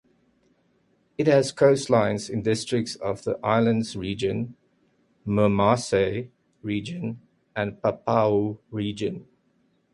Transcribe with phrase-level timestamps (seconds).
[1.15, 4.55] It has coastlines in districts of the Islands Region,
[5.27, 6.31] Momase
[6.63, 7.21] Region,
[7.55, 9.27] and Papua Region.